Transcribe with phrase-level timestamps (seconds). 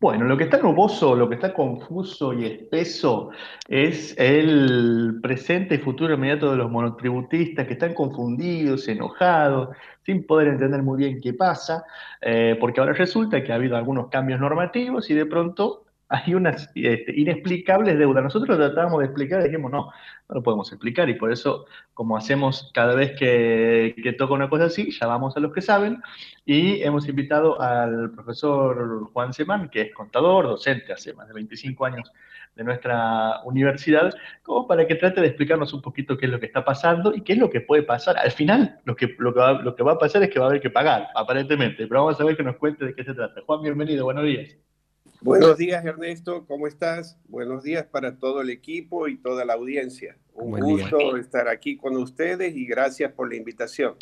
[0.00, 3.30] Bueno, lo que está nuboso, lo que está confuso y espeso
[3.66, 9.70] es el presente y futuro inmediato de los monotributistas que están confundidos, enojados,
[10.06, 11.84] sin poder entender muy bien qué pasa,
[12.20, 16.70] eh, porque ahora resulta que ha habido algunos cambios normativos y de pronto hay unas
[16.74, 18.24] este, inexplicables deudas.
[18.24, 19.90] Nosotros tratábamos de explicar dijimos, no,
[20.28, 24.48] no lo podemos explicar y por eso, como hacemos cada vez que, que toca una
[24.48, 26.02] cosa así, llamamos a los que saben
[26.46, 31.84] y hemos invitado al profesor Juan Semán, que es contador, docente hace más de 25
[31.84, 32.10] años
[32.56, 36.46] de nuestra universidad, como para que trate de explicarnos un poquito qué es lo que
[36.46, 38.18] está pasando y qué es lo que puede pasar.
[38.18, 40.46] Al final, lo que, lo que, va, lo que va a pasar es que va
[40.46, 43.14] a haber que pagar, aparentemente, pero vamos a ver que nos cuente de qué se
[43.14, 43.42] trata.
[43.46, 44.67] Juan, bienvenido, buenos días.
[45.20, 47.18] Buenos días, Ernesto, ¿cómo estás?
[47.26, 50.16] Buenos días para todo el equipo y toda la audiencia.
[50.34, 53.96] Un gusto estar aquí con ustedes y gracias por la invitación.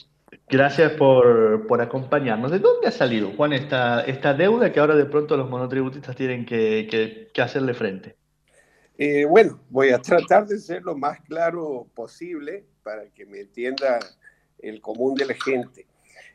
[0.49, 2.51] Gracias por, por, acompañarnos.
[2.51, 6.45] ¿De dónde ha salido, Juan, esta, esta deuda que ahora de pronto los monotributistas tienen
[6.45, 8.17] que, que, hacerle frente?
[8.99, 14.01] Eh, bueno, voy a tratar de ser lo más claro posible para que me entienda
[14.59, 15.87] el común de la gente.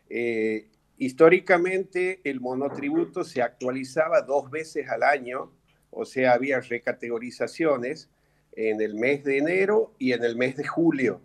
[0.10, 0.68] Eh,
[1.02, 5.52] Históricamente el monotributo se actualizaba dos veces al año,
[5.90, 8.12] o sea, había recategorizaciones
[8.52, 11.20] en el mes de enero y en el mes de julio.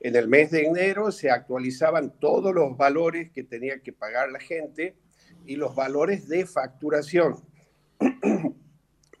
[0.00, 4.38] En el mes de enero se actualizaban todos los valores que tenía que pagar la
[4.38, 4.94] gente
[5.46, 7.36] y los valores de facturación.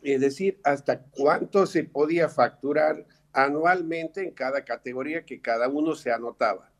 [0.02, 6.12] es decir, hasta cuánto se podía facturar anualmente en cada categoría que cada uno se
[6.12, 6.70] anotaba.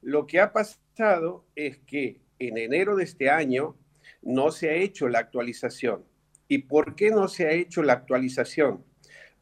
[0.00, 3.76] Lo que ha pasado es que en enero de este año
[4.22, 6.04] no se ha hecho la actualización.
[6.48, 8.84] ¿Y por qué no se ha hecho la actualización?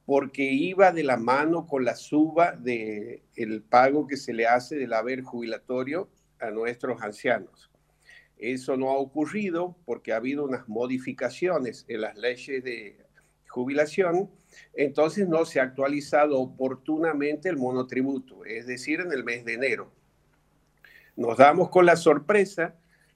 [0.07, 4.77] Porque iba de la mano con la suba del el pago que se le hace
[4.77, 6.09] del haber jubilatorio
[6.41, 7.71] a nuestros ancianos.
[8.37, 13.05] Eso no ha ocurrido porque ha habido unas modificaciones en las leyes de
[13.49, 14.31] jubilación,
[14.75, 19.93] entonces no se ha actualizado oportunamente el monotributo, es decir, en el mes de enero.
[21.17, 22.75] Nos damos con la sorpresa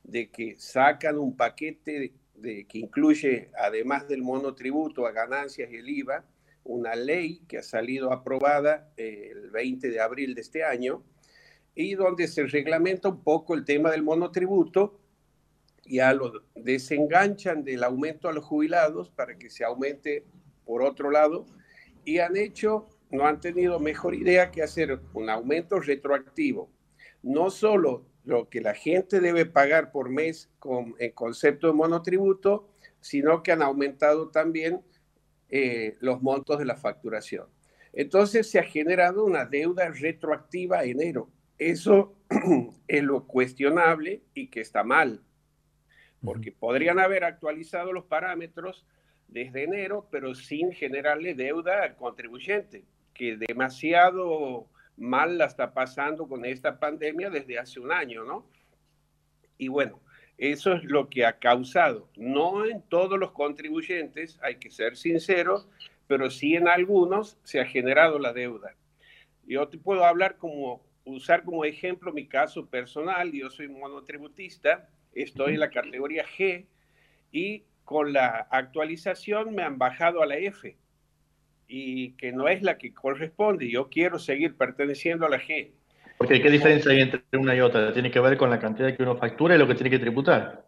[0.08, 5.88] de que sacan un paquete de, que incluye, además del monotributo a ganancias y el
[5.88, 6.24] IVA,
[6.64, 11.02] una ley que ha salido aprobada eh, el 20 de abril de este año
[11.74, 14.98] y donde se reglamenta un poco el tema del monotributo,
[15.84, 20.24] ya lo desenganchan del aumento a los jubilados para que se aumente
[20.64, 21.44] por otro lado
[22.04, 26.70] y han hecho, no han tenido mejor idea que hacer un aumento retroactivo,
[27.22, 32.69] no solo lo que la gente debe pagar por mes con el concepto de monotributo,
[33.00, 34.83] sino que han aumentado también
[35.49, 37.47] eh, los montos de la facturación.
[37.94, 41.31] Entonces se ha generado una deuda retroactiva a enero.
[41.56, 42.19] Eso
[42.87, 45.22] es lo cuestionable y que está mal,
[46.22, 48.84] porque podrían haber actualizado los parámetros
[49.27, 52.84] desde enero, pero sin generarle deuda al contribuyente,
[53.15, 58.47] que demasiado mal la está pasando con esta pandemia desde hace un año, ¿no?
[59.56, 60.00] Y bueno,
[60.36, 65.69] eso es lo que ha causado, no en todos los contribuyentes, hay que ser sinceros,
[66.06, 68.75] pero sí en algunos se ha generado la deuda.
[69.47, 75.54] Yo te puedo hablar como, usar como ejemplo mi caso personal, yo soy monotributista, estoy
[75.54, 76.66] en la categoría G
[77.32, 80.76] y con la actualización me han bajado a la F
[81.68, 83.70] y que no es la que corresponde.
[83.70, 85.70] Yo quiero seguir perteneciendo a la G.
[86.16, 87.92] Porque ¿qué diferencia hay entre una y otra?
[87.92, 90.66] Tiene que ver con la cantidad que uno factura y lo que tiene que tributar.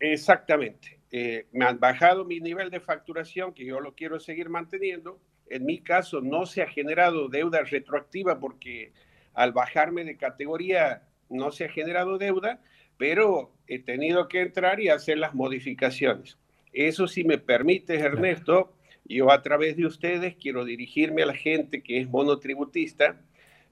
[0.00, 0.98] Exactamente.
[1.10, 5.20] Eh, me han bajado mi nivel de facturación, que yo lo quiero seguir manteniendo.
[5.48, 8.92] En mi caso no se ha generado deuda retroactiva porque
[9.32, 12.60] al bajarme de categoría no se ha generado deuda,
[12.98, 16.36] pero he tenido que entrar y hacer las modificaciones.
[16.72, 18.74] Eso sí me permite, Ernesto,
[19.04, 23.20] yo a través de ustedes quiero dirigirme a la gente que es monotributista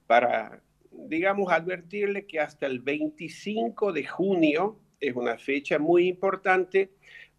[0.06, 6.90] para, digamos, advertirle que hasta el 25 de junio, es una fecha muy importante,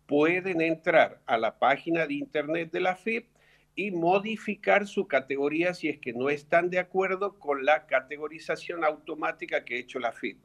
[0.06, 3.28] pueden entrar a la página de internet de la FIP
[3.76, 9.64] y modificar su categoría si es que no están de acuerdo con la categorización automática
[9.64, 10.38] que ha hecho la FIP.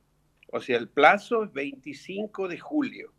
[0.50, 3.12] O sea, el plazo es 25 de julio.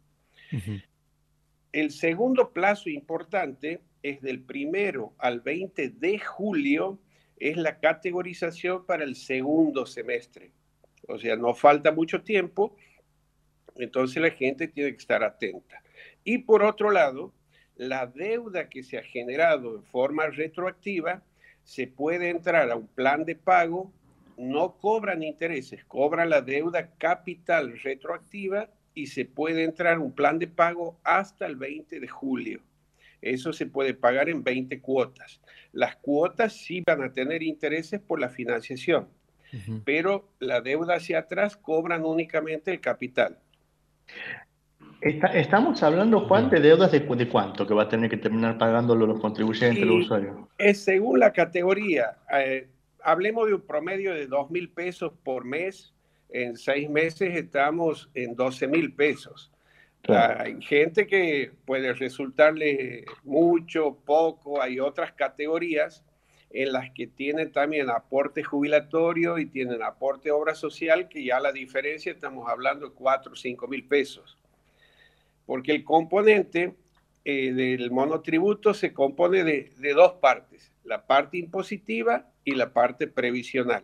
[1.71, 6.99] El segundo plazo importante es del primero al 20 de julio,
[7.37, 10.51] es la categorización para el segundo semestre.
[11.07, 12.75] O sea, no falta mucho tiempo,
[13.75, 15.81] entonces la gente tiene que estar atenta.
[16.23, 17.33] Y por otro lado,
[17.75, 21.23] la deuda que se ha generado en forma retroactiva,
[21.63, 23.91] se puede entrar a un plan de pago,
[24.37, 30.47] no cobran intereses, cobran la deuda capital retroactiva y se puede entrar un plan de
[30.47, 32.61] pago hasta el 20 de julio.
[33.21, 35.41] Eso se puede pagar en 20 cuotas.
[35.71, 39.09] Las cuotas sí van a tener intereses por la financiación,
[39.83, 43.37] pero la deuda hacia atrás cobran únicamente el capital.
[45.01, 49.19] estamos hablando, Juan, de deudas de, cuánto que va a tener que terminar pagándolo los
[49.19, 50.37] contribuyentes, los usuarios.
[50.57, 52.17] Es según la categoría.
[52.33, 52.67] Eh,
[53.03, 55.93] hablemos de un promedio de 2 mil pesos por mes.
[56.31, 59.51] En seis meses estamos en 12 mil pesos.
[60.07, 66.03] Hay gente que puede resultarle mucho, poco, hay otras categorías
[66.51, 71.51] en las que tienen también aporte jubilatorio y tienen aporte obra social, que ya la
[71.51, 74.37] diferencia estamos hablando de 4 o 5 mil pesos.
[75.45, 76.73] Porque el componente
[77.23, 83.07] eh, del monotributo se compone de, de dos partes, la parte impositiva y la parte
[83.07, 83.83] previsional.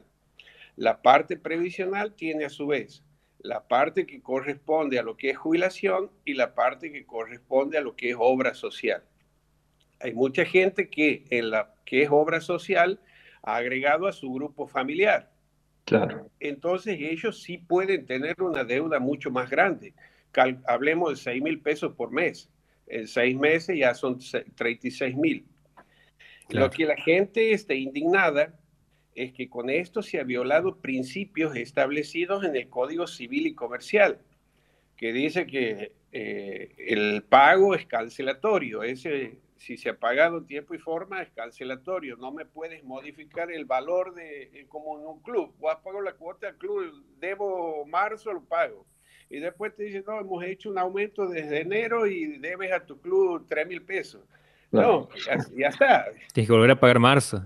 [0.76, 3.04] La parte previsional tiene a su vez
[3.46, 7.82] la parte que corresponde a lo que es jubilación y la parte que corresponde a
[7.82, 9.04] lo que es obra social.
[10.00, 13.00] Hay mucha gente que en la que es obra social
[13.44, 15.32] ha agregado a su grupo familiar.
[15.86, 16.32] Claro.
[16.40, 19.94] Entonces ellos sí pueden tener una deuda mucho más grande.
[20.66, 22.50] hablemos de 6 mil pesos por mes.
[22.88, 24.20] En seis meses ya son
[24.56, 25.46] 36 mil.
[26.50, 28.54] Lo que la gente está indignada
[29.16, 34.20] es que con esto se ha violado principios establecidos en el Código Civil y Comercial,
[34.98, 38.84] que dice que eh, el pago es cancelatorio.
[38.84, 42.18] Ese, si se ha pagado en tiempo y forma, es cancelatorio.
[42.18, 45.56] No me puedes modificar el valor de, como en un club.
[45.60, 48.86] Vos pago la cuota del club, debo marzo, lo pago.
[49.30, 53.00] Y después te dicen, no, hemos hecho un aumento desde enero y debes a tu
[53.00, 54.22] club 3 mil pesos.
[54.72, 55.08] No,
[55.56, 56.06] ya, está.
[56.34, 57.44] Tienes que volver a pagar marzo.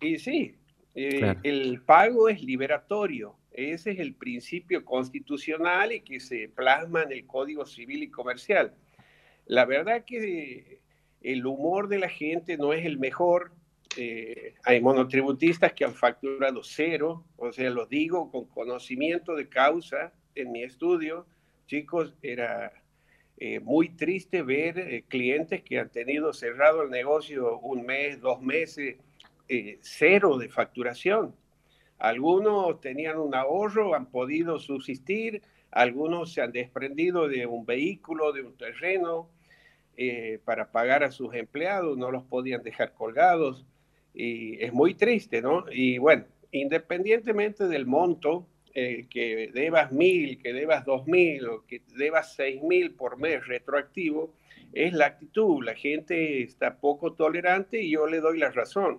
[0.00, 0.56] Y, sí,
[1.04, 3.36] eh, el pago es liberatorio.
[3.52, 8.74] Ese es el principio constitucional y que se plasma en el Código Civil y Comercial.
[9.46, 10.80] La verdad que
[11.20, 13.52] el humor de la gente no es el mejor.
[13.96, 20.12] Eh, hay monotributistas que han facturado cero, o sea, lo digo con conocimiento de causa
[20.34, 21.26] en mi estudio.
[21.66, 22.72] Chicos, era
[23.36, 28.40] eh, muy triste ver eh, clientes que han tenido cerrado el negocio un mes, dos
[28.40, 28.96] meses,
[29.50, 31.34] eh, cero de facturación.
[31.98, 38.42] Algunos tenían un ahorro, han podido subsistir, algunos se han desprendido de un vehículo, de
[38.42, 39.28] un terreno,
[40.46, 43.66] para pagar a sus empleados, no los podían dejar colgados.
[44.14, 45.66] Y es muy triste, ¿no?
[45.70, 51.82] Y bueno, independientemente del monto, eh, que debas mil, que debas dos mil o que
[51.96, 54.32] debas seis mil por mes retroactivo,
[54.72, 55.62] es la actitud.
[55.64, 58.98] La gente está poco tolerante y yo le doy la razón.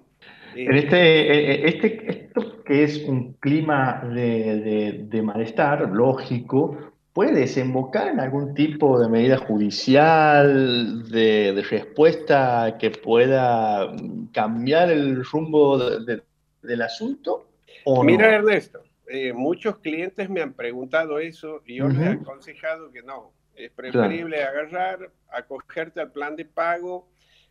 [0.55, 6.77] En este, eh, eh, este, esto que es un clima de, de, malestar lógico,
[7.13, 13.93] puede desembocar en algún tipo de medida judicial, de, de respuesta que pueda
[14.33, 17.47] cambiar el rumbo del asunto?
[17.85, 22.91] ¿o Mira, Ernesto, eh, muchos clientes me han preguntado eso y yo les he aconsejado
[22.91, 23.33] que no.
[23.65, 27.07] Es preferible agarrar, acogerte al plan de pago,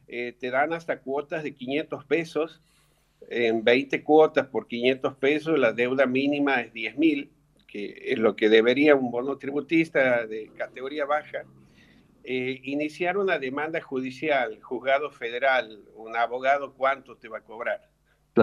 [0.08, 2.60] eh, te dan hasta cuotas de 500 pesos,
[3.28, 7.30] en 20 cuotas por 500 pesos, la deuda mínima es 10 mil,
[7.68, 11.44] que es lo que debería un bono tributista de categoría baja.
[12.24, 17.88] Eh, iniciar una demanda judicial, juzgado federal, un abogado, ¿cuánto te va a cobrar?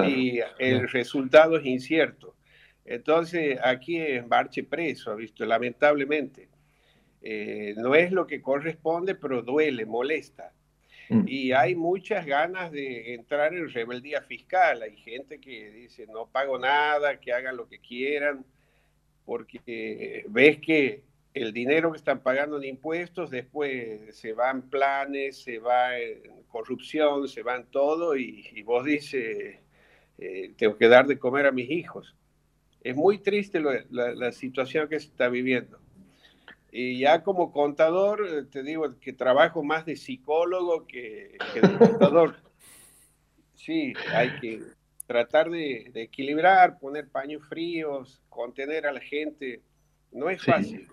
[0.05, 2.35] y el resultado es incierto.
[2.85, 6.49] Entonces, aquí en Barche preso, ha visto, lamentablemente.
[7.29, 10.53] Eh, no es lo que corresponde, pero duele, molesta.
[11.09, 11.25] Mm.
[11.27, 14.81] Y hay muchas ganas de entrar en rebeldía fiscal.
[14.81, 18.45] Hay gente que dice, no pago nada, que hagan lo que quieran,
[19.25, 21.03] porque ves que
[21.33, 26.43] el dinero que están pagando en impuestos después se va en planes, se va en
[26.47, 29.59] corrupción, se va en todo, y, vos dices,
[30.17, 32.15] eh, tengo que dar de comer a mis hijos.
[32.81, 35.79] Es muy triste la, situación que se está viviendo.
[36.79, 42.35] Y ya como contador, eh, te digo que trabajo más de psicólogo que, de contador.
[43.55, 44.61] Sí, hay que
[45.07, 49.63] tratar de, equilibrar, poner paños fríos, contener a la gente.
[50.11, 50.87] No es fácil.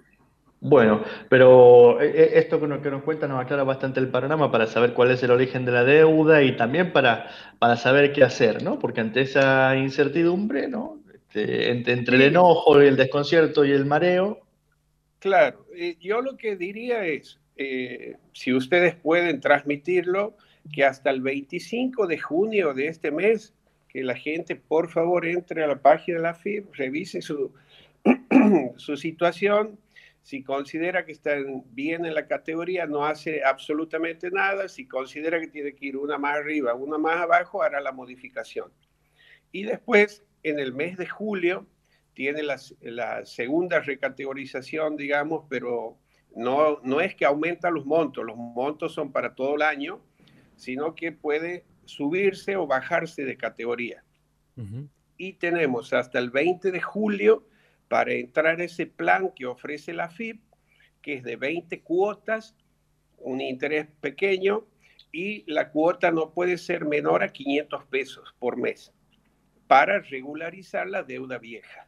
[0.59, 4.51] Bueno, pero eh, eh, esto que nos, que nos cuenta nos aclara bastante el panorama
[4.51, 8.25] para saber cuál es el origen de la deuda y también para, para saber qué
[8.25, 8.79] hacer, ¿no?
[8.79, 11.03] Porque ante esa incertidumbre, ¿no?
[11.13, 14.44] Este, entre, el enojo, el desconcierto y el mareo.
[15.25, 20.37] Claro, eh, yo lo que diría es, eh, si ustedes pueden transmitirlo,
[20.71, 23.55] que hasta el 25 de junio de este mes,
[23.89, 27.55] que la gente por favor entre a la página de la FIB, revise su,
[28.77, 29.79] su situación,
[30.21, 34.69] Si considera que están bien en la categoría, no hace absolutamente nada.
[34.69, 38.71] Si considera que tiene que ir una más arriba, una más abajo, hará la modificación.
[39.53, 41.67] Y después, en el mes de julio,
[42.15, 45.99] tiene la, la segunda recategorización, digamos, pero
[46.35, 50.01] no, no es que aumenta los montos, los montos son para todo el año,
[50.57, 54.03] sino que puede subirse o bajarse de categoría.
[55.17, 57.47] Y tenemos hasta el 20 de julio
[57.89, 60.41] para entrar ese plan que ofrece la FIP,
[61.03, 62.57] que es de 20 cuotas,
[63.19, 64.65] un interés pequeño,
[65.13, 68.93] y la cuota no puede ser menor a 500 pesos por mes
[69.67, 71.84] para regularizar la deuda vieja.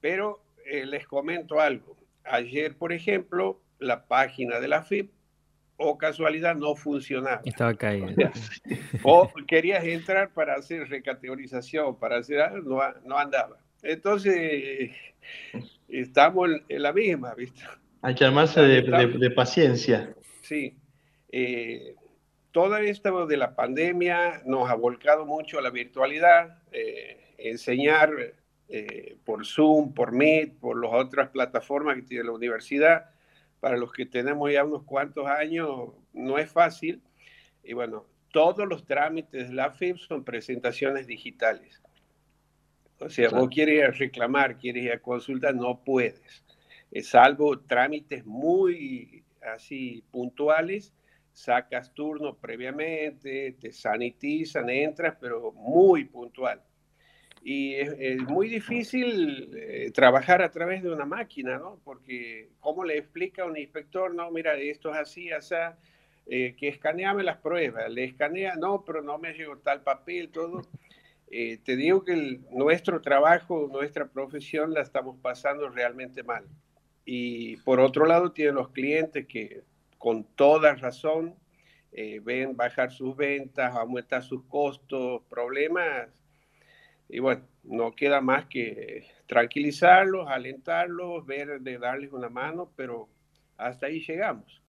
[0.00, 1.96] Pero eh, les comento algo.
[2.24, 5.12] Ayer, por ejemplo, la página de la FIP,
[5.78, 7.42] o casualidad, no funcionaba.
[7.44, 8.32] Estaba caída.
[9.02, 13.58] O, querías entrar para hacer recategorización, para hacer algo, no, no andaba.
[13.82, 14.90] Entonces,
[15.88, 17.62] estamos en la misma, ¿viste?
[18.02, 20.14] Hay que armarse de, paciencia.
[20.40, 20.76] Sí.
[21.30, 21.94] Eh,
[22.52, 28.10] todo esto de la pandemia nos ha volcado mucho a la virtualidad, eh, enseñar
[28.68, 33.10] eh, por Zoom, por Meet, por las otras plataformas que tiene la universidad.
[33.60, 37.02] Para los que tenemos ya unos cuantos años, no es fácil.
[37.62, 41.82] Y bueno, todos los trámites de la FIP son presentaciones digitales.
[42.98, 46.44] O sea, vos quieres reclamar, quieres ir a consulta, no puedes.
[46.90, 50.94] Es salvo trámites muy así puntuales,
[51.32, 56.62] sacas turno previamente, te sanitizan, entras, pero muy puntual.
[57.48, 61.78] Y es, muy difícil eh, trabajar a través de una máquina, ¿no?
[61.84, 64.12] Porque ¿cómo le explica a un inspector?
[64.12, 65.54] No, mira, esto es así, así,
[66.26, 67.88] eh, que escaneame las pruebas.
[67.88, 70.62] Le escanea, no, pero no me llegó tal papel, todo.
[71.30, 76.48] Eh, te digo que nuestro trabajo, nuestra profesión la estamos pasando realmente mal.
[77.04, 79.62] Y por otro lado, tienen los clientes que
[79.98, 81.36] con toda razón
[81.92, 86.08] eh, ven bajar sus ventas, aumentar sus costos, problemas.
[87.08, 93.08] Y bueno, no queda más que tranquilizarlos, alentarlos, ver de darles una mano, pero
[93.56, 94.62] hasta ahí llegamos.